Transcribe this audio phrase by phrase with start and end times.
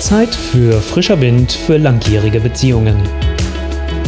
[0.00, 2.96] Zeit für frischer Wind für langjährige Beziehungen.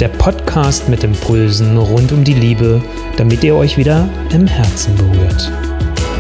[0.00, 2.82] Der Podcast mit Impulsen rund um die Liebe,
[3.18, 5.52] damit ihr euch wieder im Herzen berührt.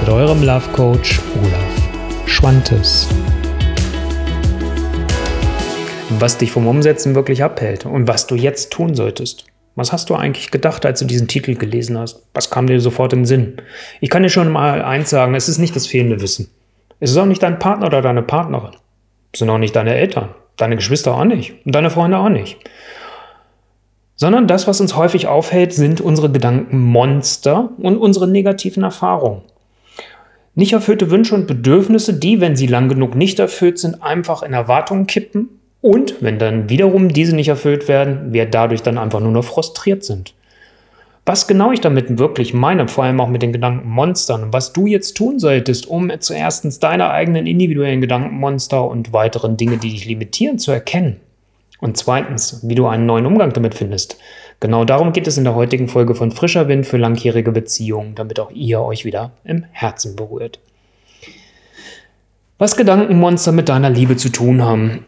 [0.00, 3.08] Mit eurem Love Coach Olaf Schwantes.
[6.18, 9.46] Was dich vom Umsetzen wirklich abhält und was du jetzt tun solltest.
[9.74, 12.22] Was hast du eigentlich gedacht, als du diesen Titel gelesen hast?
[12.34, 13.56] Was kam dir sofort in den Sinn?
[14.02, 16.50] Ich kann dir schon mal eins sagen, es ist nicht das fehlende Wissen.
[17.00, 18.76] Es ist auch nicht dein Partner oder deine Partnerin.
[19.34, 22.58] Sind auch nicht deine Eltern, deine Geschwister auch nicht und deine Freunde auch nicht.
[24.14, 29.42] Sondern das, was uns häufig aufhält, sind unsere Gedankenmonster und unsere negativen Erfahrungen.
[30.54, 34.52] Nicht erfüllte Wünsche und Bedürfnisse, die, wenn sie lang genug nicht erfüllt sind, einfach in
[34.52, 35.48] Erwartungen kippen
[35.80, 40.04] und wenn dann wiederum diese nicht erfüllt werden, wir dadurch dann einfach nur noch frustriert
[40.04, 40.34] sind.
[41.24, 45.16] Was genau ich damit wirklich meine, vor allem auch mit den Gedankenmonstern was du jetzt
[45.16, 50.72] tun solltest, um zuerst deine eigenen individuellen Gedankenmonster und weiteren Dinge, die dich limitieren, zu
[50.72, 51.20] erkennen.
[51.80, 54.18] Und zweitens, wie du einen neuen Umgang damit findest.
[54.58, 58.38] Genau darum geht es in der heutigen Folge von Frischer Wind für langjährige Beziehungen, damit
[58.40, 60.60] auch ihr euch wieder im Herzen berührt
[62.62, 65.04] was Gedankenmonster mit deiner Liebe zu tun haben.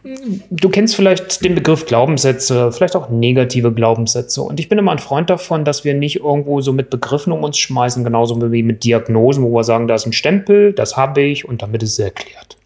[0.49, 4.41] Du kennst vielleicht den Begriff Glaubenssätze, vielleicht auch negative Glaubenssätze.
[4.41, 7.45] Und ich bin immer ein Freund davon, dass wir nicht irgendwo so mit Begriffen um
[7.45, 11.21] uns schmeißen, genauso wie mit Diagnosen, wo wir sagen, da ist ein Stempel, das habe
[11.21, 12.57] ich und damit ist es erklärt.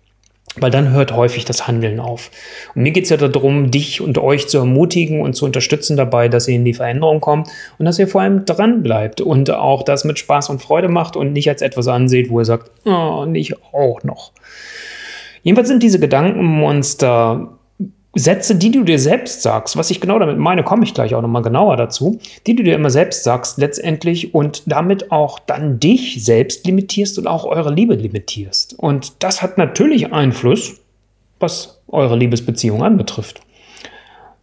[0.60, 2.32] Weil dann hört häufig das Handeln auf.
[2.76, 6.28] Und mir geht es ja darum, dich und euch zu ermutigen und zu unterstützen dabei,
[6.28, 9.84] dass ihr in die Veränderung kommt und dass ihr vor allem dran bleibt und auch
[9.84, 13.26] das mit Spaß und Freude macht und nicht als etwas anseht, wo ihr sagt, oh,
[13.26, 14.32] nicht auch noch.
[15.44, 17.59] Jedenfalls sind diese Gedankenmonster
[18.16, 21.22] Sätze, die du dir selbst sagst, was ich genau damit meine, komme ich gleich auch
[21.22, 26.24] nochmal genauer dazu, die du dir immer selbst sagst letztendlich und damit auch dann dich
[26.24, 28.74] selbst limitierst und auch eure Liebe limitierst.
[28.78, 30.82] Und das hat natürlich Einfluss,
[31.40, 33.42] was eure Liebesbeziehung anbetrifft.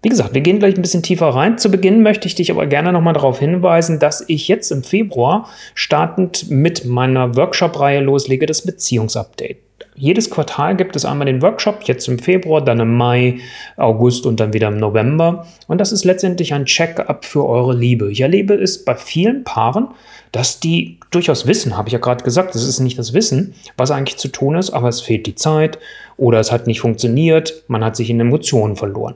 [0.01, 1.59] Wie gesagt, wir gehen gleich ein bisschen tiefer rein.
[1.59, 5.49] Zu Beginn möchte ich dich aber gerne nochmal darauf hinweisen, dass ich jetzt im Februar
[5.75, 9.66] startend mit meiner Workshop-Reihe loslege, das Beziehungsupdate
[9.97, 13.39] jedes Quartal gibt es einmal den Workshop, jetzt im Februar, dann im Mai,
[13.77, 15.47] August und dann wieder im November.
[15.69, 18.13] Und das ist letztendlich ein Check-up für eure Liebe.
[18.13, 19.89] Ich erlebe es bei vielen Paaren,
[20.33, 23.91] dass die durchaus wissen, habe ich ja gerade gesagt, das ist nicht das Wissen, was
[23.91, 25.79] eigentlich zu tun ist, aber es fehlt die Zeit
[26.19, 29.15] oder es hat nicht funktioniert, man hat sich in Emotionen verloren.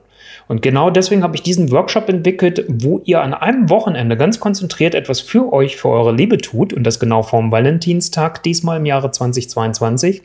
[0.49, 4.95] Und genau deswegen habe ich diesen Workshop entwickelt, wo ihr an einem Wochenende ganz konzentriert
[4.95, 9.11] etwas für euch, für eure Liebe tut und das genau vorm Valentinstag, diesmal im Jahre
[9.11, 10.23] 2022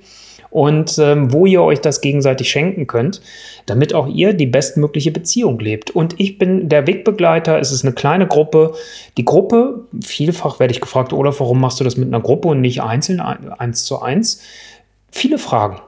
[0.55, 3.19] und ähm, wo ihr euch das gegenseitig schenken könnt,
[3.66, 5.91] damit auch ihr die bestmögliche Beziehung lebt.
[5.91, 8.73] Und ich bin der Wegbegleiter, es ist eine kleine Gruppe.
[9.17, 12.61] Die Gruppe, vielfach werde ich gefragt, oder warum machst du das mit einer Gruppe und
[12.61, 14.44] nicht einzeln, eins zu eins?
[15.11, 15.81] Viele Fragen.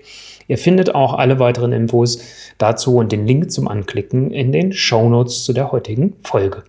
[0.48, 2.20] Ihr findet auch alle weiteren Infos
[2.56, 6.64] dazu und den Link zum Anklicken in den Show Notes zu der heutigen Folge.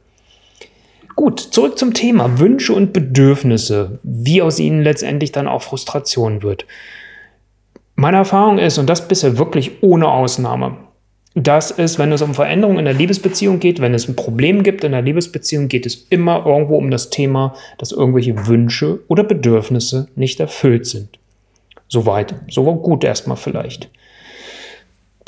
[1.16, 6.66] Gut, zurück zum Thema Wünsche und Bedürfnisse, wie aus ihnen letztendlich dann auch Frustration wird.
[7.96, 10.78] Meine Erfahrung ist, und das bisher wirklich ohne Ausnahme,
[11.36, 14.84] dass es, wenn es um Veränderungen in der Liebesbeziehung geht, wenn es ein Problem gibt
[14.84, 20.08] in der Liebesbeziehung, geht es immer irgendwo um das Thema, dass irgendwelche Wünsche oder Bedürfnisse
[20.16, 21.19] nicht erfüllt sind.
[21.90, 23.90] Soweit, so gut erstmal vielleicht.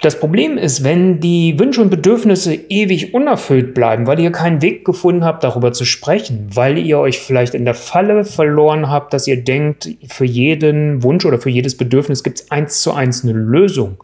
[0.01, 4.83] Das Problem ist, wenn die Wünsche und Bedürfnisse ewig unerfüllt bleiben, weil ihr keinen Weg
[4.83, 9.27] gefunden habt, darüber zu sprechen, weil ihr euch vielleicht in der Falle verloren habt, dass
[9.27, 13.33] ihr denkt, für jeden Wunsch oder für jedes Bedürfnis gibt es eins zu eins eine
[13.33, 13.97] Lösung.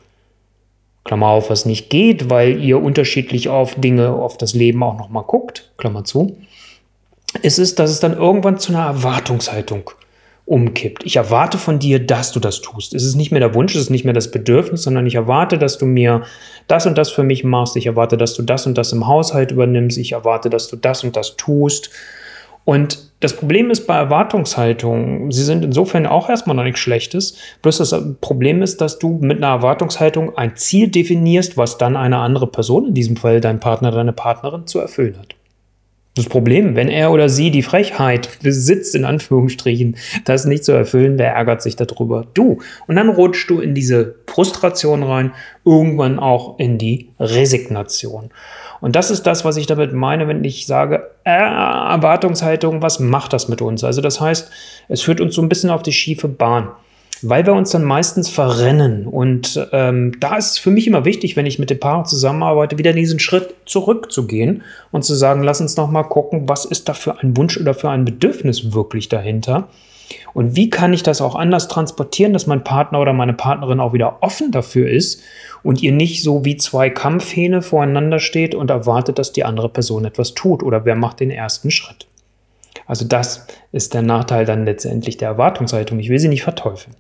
[1.04, 5.24] Klammer auf, was nicht geht, weil ihr unterschiedlich auf Dinge, auf das Leben auch nochmal
[5.24, 6.38] guckt, Klammer zu,
[7.42, 9.90] ist es, dass es dann irgendwann zu einer Erwartungshaltung
[10.48, 11.06] umkippt.
[11.06, 12.96] Ich erwarte von dir, dass du das tust.
[12.96, 15.58] Es ist nicht mehr der Wunsch, es ist nicht mehr das Bedürfnis, sondern ich erwarte,
[15.58, 16.24] dass du mir
[16.68, 17.76] das und das für mich machst.
[17.76, 19.98] Ich erwarte, dass du das und das im Haushalt übernimmst.
[19.98, 21.90] Ich erwarte, dass du das und das tust.
[22.64, 27.38] Und das Problem ist bei Erwartungshaltung, sie sind insofern auch erstmal noch nichts Schlechtes.
[27.62, 32.18] Bloß das Problem ist, dass du mit einer Erwartungshaltung ein Ziel definierst, was dann eine
[32.18, 35.37] andere Person, in diesem Fall dein Partner, deine Partnerin, zu erfüllen hat.
[36.18, 41.20] Das Problem, wenn er oder sie die Frechheit besitzt, in Anführungsstrichen, das nicht zu erfüllen,
[41.20, 42.26] wer ärgert sich darüber?
[42.34, 42.58] Du.
[42.88, 45.32] Und dann rutschst du in diese Frustration rein,
[45.64, 48.32] irgendwann auch in die Resignation.
[48.82, 53.34] Und das ist das, was ich damit meine, wenn ich sage, äh, Erwartungshaltung, was macht
[53.34, 53.84] das mit uns?
[53.84, 54.52] Also das heißt,
[54.88, 56.70] es führt uns so ein bisschen auf die schiefe Bahn
[57.22, 59.08] weil wir uns dann meistens verrennen.
[59.08, 62.78] Und ähm, da ist es für mich immer wichtig, wenn ich mit dem Paar zusammenarbeite,
[62.78, 66.94] wieder diesen Schritt zurückzugehen und zu sagen, lass uns noch mal gucken, was ist da
[66.94, 69.68] für ein Wunsch oder für ein Bedürfnis wirklich dahinter.
[70.34, 73.94] Und wie kann ich das auch anders transportieren, dass mein Partner oder meine Partnerin auch
[73.94, 75.22] wieder offen dafür ist
[75.64, 80.06] und ihr nicht so wie zwei Kampfhähne voreinander steht und erwartet, dass die andere Person
[80.06, 82.08] etwas tut oder wer macht den ersten Schritt.
[82.86, 86.00] Also das ist der Nachteil dann letztendlich der Erwartungshaltung.
[86.00, 86.96] Ich will sie nicht verteufeln.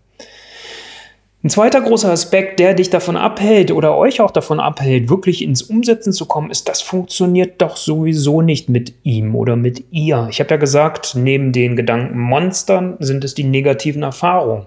[1.47, 5.61] Ein zweiter großer Aspekt, der dich davon abhält oder euch auch davon abhält, wirklich ins
[5.61, 10.27] Umsetzen zu kommen, ist, das funktioniert doch sowieso nicht mit ihm oder mit ihr.
[10.29, 14.65] Ich habe ja gesagt, neben den Gedankenmonstern sind es die negativen Erfahrungen.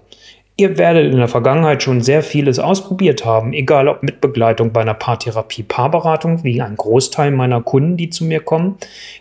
[0.57, 4.81] Ihr werdet in der Vergangenheit schon sehr vieles ausprobiert haben, egal ob mit Begleitung bei
[4.81, 8.77] einer Paartherapie, Paarberatung, wie ein Großteil meiner Kunden, die zu mir kommen,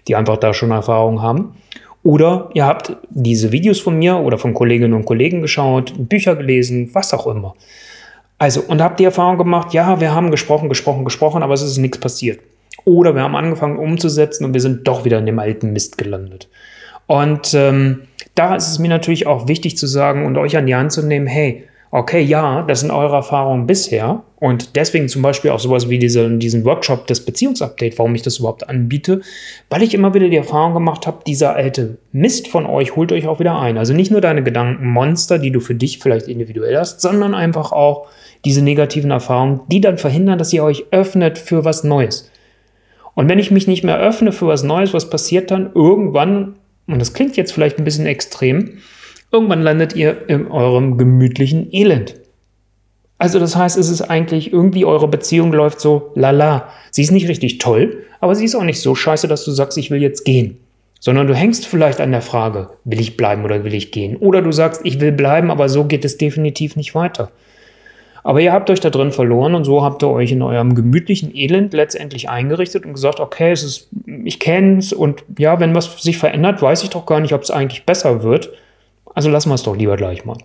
[0.08, 1.56] die einfach da schon Erfahrung haben
[2.02, 6.90] oder ihr habt diese Videos von mir oder von Kolleginnen und Kollegen geschaut, Bücher gelesen,
[6.94, 7.54] was auch immer.
[8.38, 11.76] Also, und habt die Erfahrung gemacht, ja, wir haben gesprochen, gesprochen, gesprochen, aber es ist
[11.76, 12.40] nichts passiert.
[12.86, 16.48] Oder wir haben angefangen umzusetzen und wir sind doch wieder in dem alten Mist gelandet.
[17.06, 18.02] Und ähm,
[18.34, 21.04] da ist es mir natürlich auch wichtig zu sagen und euch an die Hand zu
[21.04, 24.22] nehmen, hey, okay, ja, das sind eure Erfahrungen bisher.
[24.40, 28.38] Und deswegen zum Beispiel auch sowas wie diese, diesen Workshop, das Beziehungsupdate, warum ich das
[28.38, 29.20] überhaupt anbiete,
[29.68, 33.28] weil ich immer wieder die Erfahrung gemacht habe, dieser alte Mist von euch holt euch
[33.28, 33.76] auch wieder ein.
[33.76, 38.08] Also nicht nur deine Gedankenmonster, die du für dich vielleicht individuell hast, sondern einfach auch
[38.46, 42.30] diese negativen Erfahrungen, die dann verhindern, dass ihr euch öffnet für was Neues.
[43.14, 46.56] Und wenn ich mich nicht mehr öffne für was Neues, was passiert dann irgendwann,
[46.86, 48.78] und das klingt jetzt vielleicht ein bisschen extrem,
[49.32, 52.16] Irgendwann landet ihr in eurem gemütlichen Elend.
[53.20, 56.68] Also das heißt, es ist eigentlich irgendwie eure Beziehung läuft so lala.
[56.90, 59.76] Sie ist nicht richtig toll, aber sie ist auch nicht so scheiße, dass du sagst,
[59.76, 60.56] ich will jetzt gehen.
[61.00, 64.16] Sondern du hängst vielleicht an der Frage, will ich bleiben oder will ich gehen?
[64.16, 67.30] Oder du sagst, ich will bleiben, aber so geht es definitiv nicht weiter.
[68.22, 71.36] Aber ihr habt euch da drin verloren und so habt ihr euch in eurem gemütlichen
[71.36, 73.90] Elend letztendlich eingerichtet und gesagt, okay, es ist,
[74.24, 77.42] ich kenne es und ja, wenn was sich verändert, weiß ich doch gar nicht, ob
[77.42, 78.50] es eigentlich besser wird.
[79.14, 80.38] Also lassen wir es doch lieber gleich mal.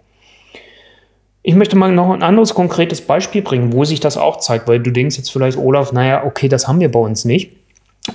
[1.47, 4.79] Ich möchte mal noch ein anderes konkretes Beispiel bringen, wo sich das auch zeigt, weil
[4.79, 7.51] du denkst jetzt vielleicht, Olaf, naja, okay, das haben wir bei uns nicht.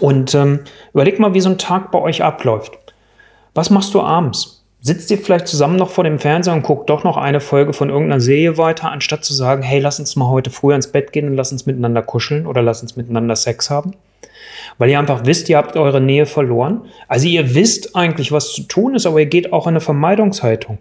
[0.00, 0.60] Und ähm,
[0.92, 2.76] überleg mal, wie so ein Tag bei euch abläuft.
[3.54, 4.64] Was machst du abends?
[4.80, 7.88] Sitzt ihr vielleicht zusammen noch vor dem Fernseher und guckt doch noch eine Folge von
[7.88, 11.28] irgendeiner Serie weiter, anstatt zu sagen, hey, lass uns mal heute früher ins Bett gehen
[11.28, 13.92] und lass uns miteinander kuscheln oder lass uns miteinander Sex haben?
[14.78, 16.86] weil ihr einfach wisst, ihr habt eure Nähe verloren.
[17.06, 20.78] Also ihr wisst eigentlich, was zu tun ist, aber ihr geht auch in eine Vermeidungshaltung.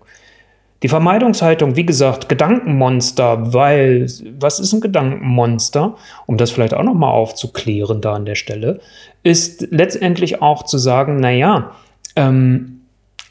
[0.82, 4.08] Die Vermeidungshaltung, wie gesagt, Gedankenmonster, weil
[4.40, 5.96] was ist ein Gedankenmonster?
[6.26, 8.80] Um das vielleicht auch nochmal aufzuklären da an der Stelle,
[9.24, 11.72] ist letztendlich auch zu sagen, naja,
[12.16, 12.79] ähm,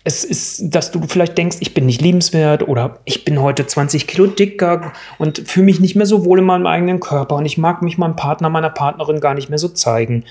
[0.05, 4.07] es ist, dass du vielleicht denkst, ich bin nicht liebenswert oder ich bin heute 20
[4.07, 7.59] Kilo dicker und fühle mich nicht mehr so wohl in meinem eigenen Körper und ich
[7.59, 10.25] mag mich meinem Partner, meiner Partnerin gar nicht mehr so zeigen.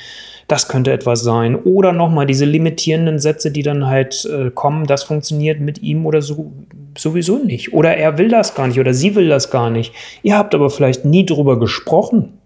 [0.47, 1.55] Das könnte etwas sein.
[1.55, 6.21] Oder nochmal diese limitierenden Sätze, die dann halt äh, kommen, das funktioniert mit ihm oder
[6.21, 6.53] so
[6.97, 7.73] sowieso nicht.
[7.73, 9.93] Oder er will das gar nicht oder sie will das gar nicht.
[10.23, 12.39] Ihr habt aber vielleicht nie drüber gesprochen.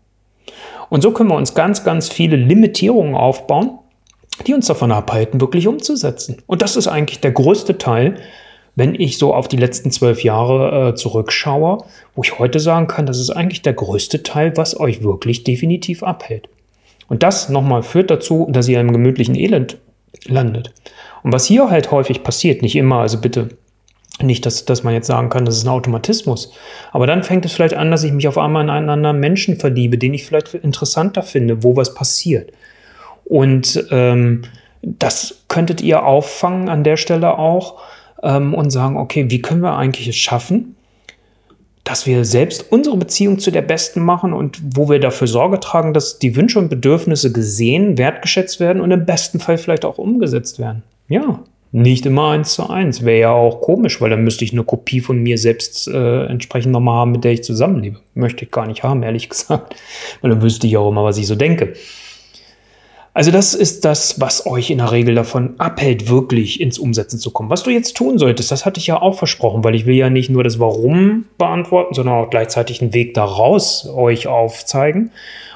[0.90, 3.78] Und so können wir uns ganz, ganz viele Limitierungen aufbauen
[4.48, 6.38] die uns davon abhalten, wirklich umzusetzen.
[6.48, 8.16] Und das ist eigentlich der größte Teil,
[8.76, 11.84] wenn ich so auf die letzten zwölf Jahre äh, zurückschaue,
[12.16, 16.04] wo ich heute sagen kann, das ist eigentlich der größte Teil, was euch wirklich definitiv
[16.04, 16.48] abhält.
[17.08, 19.78] Und das nochmal führt dazu, dass ihr im gemütlichen Elend
[20.26, 20.74] landet.
[21.24, 23.50] Und was hier halt häufig passiert, nicht immer, also bitte
[24.22, 26.54] nicht, dass, dass man jetzt sagen kann, das ist ein Automatismus.
[26.92, 29.58] Aber dann fängt es vielleicht an, dass ich mich auf einmal in einen anderen Menschen
[29.58, 32.52] verliebe, den ich vielleicht interessanter finde, wo was passiert.
[33.32, 34.42] Und ähm,
[34.82, 37.80] das könntet ihr auffangen an der Stelle auch
[38.24, 40.76] ähm, und sagen, okay, wie können wir eigentlich es schaffen,
[41.86, 45.94] dass wir selbst unsere Beziehung zu der besten machen und wo wir dafür Sorge tragen,
[45.94, 50.60] dass die Wünsche und Bedürfnisse gesehen, wertgeschätzt werden und im besten Fall vielleicht auch umgesetzt
[50.60, 50.84] werden.
[51.08, 53.06] Ja, nicht immer eins zu eins.
[53.06, 56.74] Wäre ja auch komisch, weil dann müsste ich eine Kopie von mir selbst äh, entsprechend
[56.74, 58.02] nochmal haben, mit der ich zusammenlebe.
[58.14, 59.78] Möchte ich gar nicht haben, ehrlich gesagt.
[60.20, 61.76] Weil dann wüsste ich auch immer, was ich so denke.
[63.14, 67.32] Also das ist das, was euch in der Regel davon abhält, wirklich ins Umsetzen zu
[67.32, 67.50] kommen.
[67.50, 70.10] Was du jetzt tun solltest, das hatte ich ja auch versprochen, weil ich will ja
[70.10, 75.12] nicht nur das Warum beantworten, sondern auch gleichzeitig einen Weg daraus euch aufzeigen.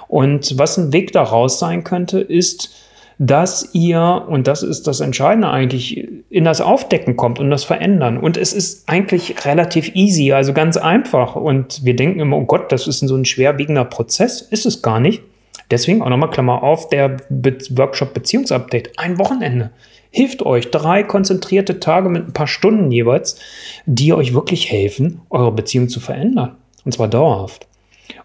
[0.10, 2.72] Und was ein Weg daraus sein könnte, ist,
[3.20, 8.18] dass ihr, und das ist das Entscheidende eigentlich, in das Aufdecken kommt und das Verändern.
[8.18, 11.38] Und es ist eigentlich relativ easy, also ganz einfach.
[11.38, 14.42] Und wir denken immer, oh Gott, das ist so ein schwerwiegender Prozess.
[14.42, 15.24] Ist es gar nicht.
[15.72, 18.92] Deswegen auch nochmal Klammer auf, der Be Workshop Beziehungsupdate.
[18.98, 19.72] Ein Wochenende
[20.12, 20.72] hilft euch.
[20.72, 23.40] Drei konzentrierte Tage mit ein paar Stunden jeweils,
[23.86, 26.56] die euch wirklich helfen, eure Beziehung zu verändern.
[26.86, 27.68] Und zwar dauerhaft.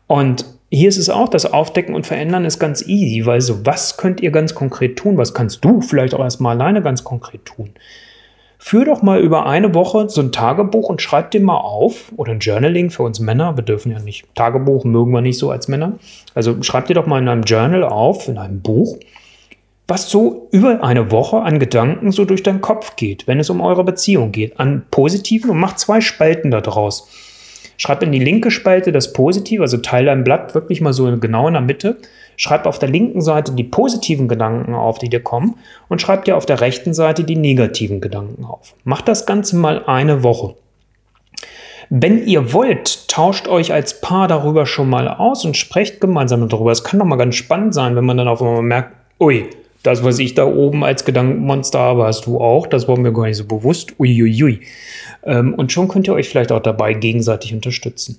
[0.07, 3.97] Und hier ist es auch, das Aufdecken und Verändern ist ganz easy, weil so, was
[3.97, 5.17] könnt ihr ganz konkret tun?
[5.17, 7.71] Was kannst du vielleicht auch erstmal alleine ganz konkret tun?
[8.63, 12.33] Führ doch mal über eine Woche so ein Tagebuch und schreib dir mal auf, oder
[12.33, 15.67] ein Journaling für uns Männer, wir dürfen ja nicht, Tagebuch mögen wir nicht so als
[15.67, 15.95] Männer.
[16.35, 18.99] Also schreib dir doch mal in einem Journal auf, in einem Buch,
[19.89, 23.63] was so über eine Woche an Gedanken so durch deinen Kopf geht, wenn es um
[23.63, 27.09] eure Beziehung geht, an positiven und mach zwei Spalten daraus.
[27.81, 31.47] Schreib in die linke Spalte das Positive, also teile dein Blatt wirklich mal so genau
[31.47, 31.97] in der Mitte.
[32.37, 35.57] Schreib auf der linken Seite die positiven Gedanken auf, die dir kommen,
[35.89, 38.75] und schreib dir auf der rechten Seite die negativen Gedanken auf.
[38.85, 40.57] Mach das Ganze mal eine Woche.
[41.89, 46.73] Wenn ihr wollt, tauscht euch als Paar darüber schon mal aus und sprecht gemeinsam darüber.
[46.73, 49.47] Es kann doch mal ganz spannend sein, wenn man dann auf einmal merkt, ui,
[49.83, 52.67] das, was ich da oben als Gedankenmonster habe, hast du auch.
[52.67, 53.95] Das war mir gar nicht so bewusst.
[53.99, 54.61] Uiuiui.
[55.25, 58.19] Ähm, und schon könnt ihr euch vielleicht auch dabei gegenseitig unterstützen.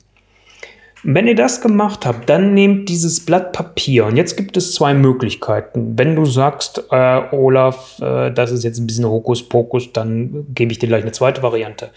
[1.03, 4.05] Wenn ihr das gemacht habt, dann nehmt dieses Blatt Papier.
[4.05, 5.97] Und jetzt gibt es zwei Möglichkeiten.
[5.97, 10.79] Wenn du sagst, äh, Olaf, äh, das ist jetzt ein bisschen Hokuspokus, dann gebe ich
[10.79, 11.89] dir gleich eine zweite Variante.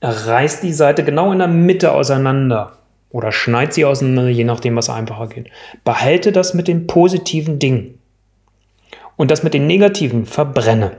[0.00, 2.78] Reiß die Seite genau in der Mitte auseinander
[3.10, 5.48] oder schneid sie auseinander, je nachdem, was einfacher geht.
[5.84, 7.93] Behalte das mit den positiven Dingen.
[9.16, 10.92] Und das mit den negativen verbrenne.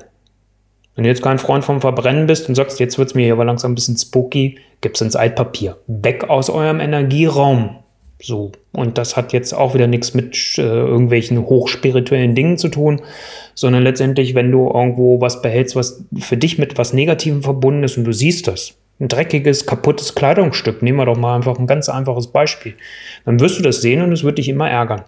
[0.96, 3.34] Wenn du jetzt kein Freund vom Verbrennen bist und sagst, jetzt wird es mir hier
[3.34, 5.78] aber langsam ein bisschen spooky, gib's ins Altpapier.
[5.88, 7.78] Weg aus eurem Energieraum.
[8.22, 8.54] So.
[8.72, 13.02] Und das hat jetzt auch wieder nichts mit äh, irgendwelchen hochspirituellen Dingen zu tun,
[13.54, 17.98] sondern letztendlich, wenn du irgendwo was behältst, was für dich mit was Negativem verbunden ist
[17.98, 21.90] und du siehst das, ein dreckiges, kaputtes Kleidungsstück, nehmen wir doch mal einfach ein ganz
[21.90, 22.76] einfaches Beispiel,
[23.26, 25.04] dann wirst du das sehen und es wird dich immer ärgern.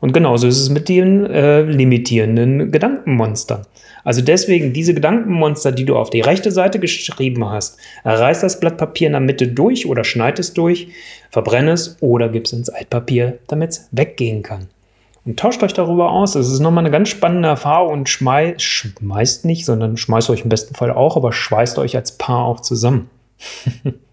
[0.00, 3.66] Und genauso ist es mit den äh, limitierenden Gedankenmonstern.
[4.02, 8.78] Also deswegen diese Gedankenmonster, die du auf die rechte Seite geschrieben hast, reiß das Blatt
[8.78, 10.88] Papier in der Mitte durch oder schneid es durch,
[11.30, 14.68] verbrenne es oder gib es ins Altpapier, damit es weggehen kann.
[15.26, 16.32] Und tauscht euch darüber aus.
[16.32, 20.48] Das ist nochmal eine ganz spannende Erfahrung und schmei schmeißt nicht, sondern schmeißt euch im
[20.48, 23.10] besten Fall auch, aber schweißt euch als Paar auch zusammen.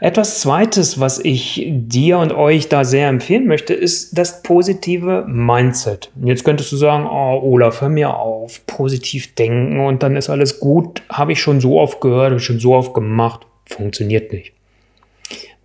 [0.00, 6.10] Etwas Zweites, was ich dir und euch da sehr empfehlen möchte, ist das positive Mindset.
[6.22, 10.60] Jetzt könntest du sagen, oh Olaf, hör mir auf, positiv denken und dann ist alles
[10.60, 11.02] gut.
[11.08, 13.46] Habe ich schon so oft gehört, habe ich schon so oft gemacht.
[13.66, 14.52] Funktioniert nicht.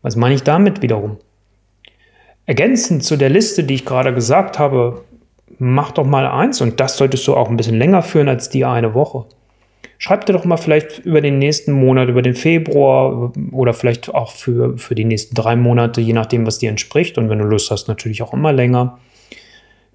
[0.02, 1.18] Was meine ich damit wiederum?
[2.46, 5.04] Ergänzend zu der Liste, die ich gerade gesagt habe,
[5.60, 8.66] mach doch mal eins und das solltest du auch ein bisschen länger führen als die
[8.66, 9.26] eine Woche.
[10.02, 14.32] Schreib dir doch mal vielleicht über den nächsten Monat, über den Februar oder vielleicht auch
[14.32, 17.18] für, für die nächsten drei Monate, je nachdem, was dir entspricht.
[17.18, 18.98] Und wenn du Lust hast, natürlich auch immer länger.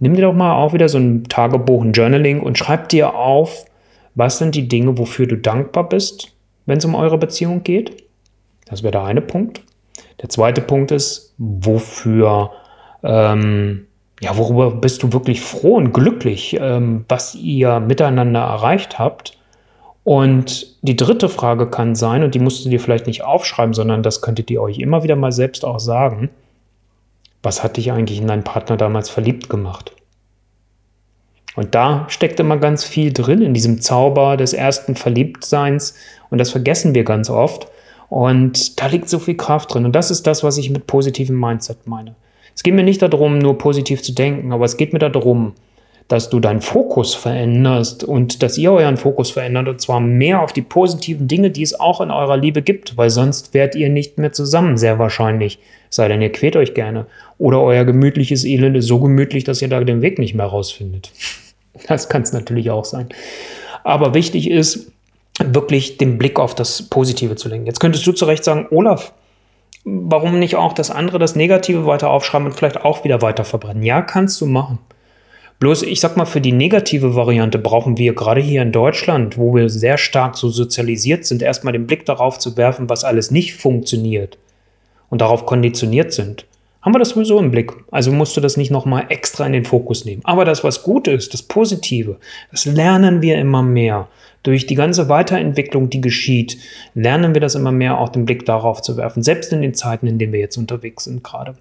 [0.01, 3.65] Nimm dir doch mal auch wieder so ein Tagebuch, ein Journaling und schreib dir auf,
[4.15, 8.05] was sind die Dinge, wofür du dankbar bist, wenn es um eure Beziehung geht.
[8.67, 9.63] Das wäre der eine Punkt.
[10.21, 12.51] Der zweite Punkt ist, wofür,
[13.03, 13.87] ähm,
[14.21, 19.39] ja, worüber bist du wirklich froh und glücklich, ähm, was ihr miteinander erreicht habt.
[20.05, 24.03] Und die dritte Frage kann sein, und die musst du dir vielleicht nicht aufschreiben, sondern
[24.03, 26.29] das könntet ihr euch immer wieder mal selbst auch sagen,
[27.43, 29.93] was hat dich eigentlich in deinen Partner damals verliebt gemacht?
[31.57, 35.95] Und da steckt immer ganz viel drin in diesem Zauber des ersten Verliebtseins
[36.31, 37.69] und das vergessen wir ganz oft.
[38.09, 39.85] Und da liegt so viel Kraft drin.
[39.85, 42.15] Und das ist das, was ich mit positivem Mindset meine.
[42.55, 45.55] Es geht mir nicht darum, nur positiv zu denken, aber es geht mir darum,
[46.09, 50.53] dass du deinen Fokus veränderst und dass ihr euren Fokus verändert und zwar mehr auf
[50.53, 54.19] die positiven Dinge, die es auch in eurer Liebe gibt, weil sonst wärt ihr nicht
[54.19, 55.59] mehr zusammen, sehr wahrscheinlich.
[55.89, 57.07] Sei denn, ihr quält euch gerne.
[57.39, 61.13] Oder euer gemütliches Elend ist so gemütlich, dass ihr da den Weg nicht mehr rausfindet.
[61.89, 63.09] Das kann es natürlich auch sein.
[63.83, 64.93] Aber wichtig ist,
[65.41, 67.67] wirklich den Blick auf das Positive zu lenken.
[67.67, 69.13] Jetzt könntest du zu Recht sagen, Olaf,
[69.85, 73.83] warum nicht auch das andere, das Negative weiter aufschreiben und vielleicht auch wieder weiter verbrennen?
[73.83, 74.79] Ja, kannst du machen.
[75.61, 79.55] Bloß, ich sag mal, für die negative Variante brauchen wir gerade hier in Deutschland, wo
[79.55, 83.55] wir sehr stark so sozialisiert sind, erstmal den Blick darauf zu werfen, was alles nicht
[83.55, 84.37] funktioniert
[85.11, 86.47] und darauf konditioniert sind.
[86.83, 87.73] Haben wir das sowieso im Blick.
[87.91, 90.21] Also musst du das nicht nochmal extra in den Fokus nehmen.
[90.25, 92.19] Aber das, was gut ist, das Positive,
[92.51, 94.09] das lernen wir immer mehr.
[94.43, 96.59] Durch die ganze Weiterentwicklung, die geschieht,
[96.95, 99.23] lernen wir das immer mehr, auch den Blick darauf zu werfen.
[99.23, 101.55] Selbst in den Zeiten, in denen wir jetzt unterwegs sind gerade.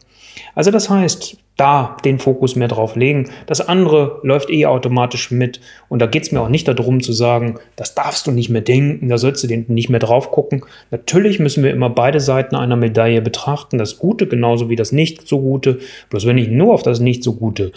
[0.56, 3.30] Also das heißt, da den Fokus mehr drauf legen.
[3.46, 5.62] Das andere läuft eh automatisch mit.
[5.88, 8.62] Und da geht es mir auch nicht darum zu sagen, das darfst du nicht mehr
[8.62, 10.66] denken, da sollst du nicht mehr drauf gucken.
[10.90, 15.28] Natürlich müssen wir immer beide Seiten einer Medaille betrachten, das Gute genauso wie das Nicht
[15.28, 15.80] so Gute.
[16.10, 17.72] Bloß wenn ich nur auf das Nicht so Gute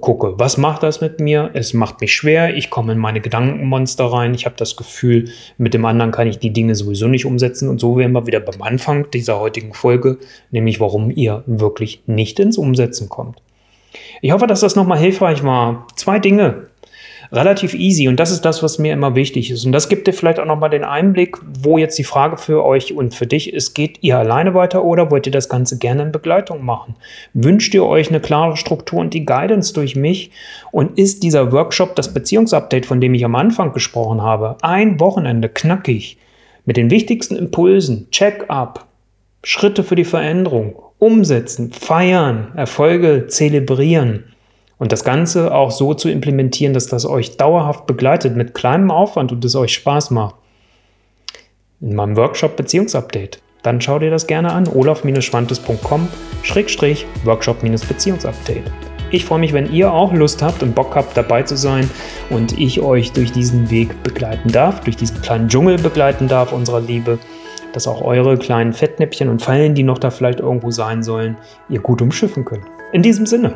[0.00, 0.38] gucke.
[0.38, 1.50] Was macht das mit mir?
[1.54, 5.74] Es macht mich schwer, ich komme in meine Gedankenmonster rein, ich habe das Gefühl, mit
[5.74, 8.62] dem anderen kann ich die Dinge sowieso nicht umsetzen und so wären wir wieder beim
[8.62, 10.18] Anfang dieser heutigen Folge,
[10.50, 13.40] nämlich warum ihr wirklich nicht ins Umsetzen kommt.
[14.22, 15.86] Ich hoffe, dass das nochmal hilfreich war.
[15.94, 16.68] Zwei Dinge,
[17.32, 18.08] relativ easy.
[18.08, 19.64] Und das ist das, was mir immer wichtig ist.
[19.64, 22.94] Und das gibt dir vielleicht auch nochmal den Einblick, wo jetzt die Frage für euch
[22.94, 26.12] und für dich ist, geht ihr alleine weiter oder wollt ihr das Ganze gerne in
[26.12, 26.96] Begleitung machen?
[27.32, 30.30] Wünscht ihr euch eine klare Struktur und die Guidance durch mich?
[30.70, 35.48] Und ist dieser Workshop, das Beziehungsupdate, von dem ich am Anfang gesprochen habe, ein Wochenende
[35.48, 36.18] knackig
[36.64, 38.86] mit den wichtigsten Impulsen, Check-up,
[39.42, 44.33] Schritte für die Veränderung, umsetzen, feiern, Erfolge zelebrieren,
[44.78, 49.32] und das Ganze auch so zu implementieren, dass das euch dauerhaft begleitet mit kleinem Aufwand
[49.32, 50.36] und es euch Spaß macht.
[51.80, 53.40] In meinem Workshop Beziehungsupdate.
[53.62, 56.08] Dann schau dir das gerne an, olaf-schwantes.com
[57.24, 58.70] Workshop-Beziehungsupdate.
[59.10, 61.88] Ich freue mich, wenn ihr auch Lust habt und Bock habt, dabei zu sein
[62.30, 66.80] und ich euch durch diesen Weg begleiten darf, durch diesen kleinen Dschungel begleiten darf unserer
[66.80, 67.18] Liebe,
[67.74, 71.36] dass auch eure kleinen Fettnäppchen und Fallen, die noch da vielleicht irgendwo sein sollen,
[71.68, 72.64] ihr gut umschiffen könnt.
[72.92, 73.54] In diesem Sinne,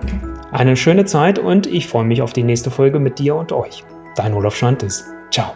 [0.50, 3.84] eine schöne Zeit und ich freue mich auf die nächste Folge mit dir und euch.
[4.16, 5.06] Dein Olaf Schwantes.
[5.30, 5.52] Ciao.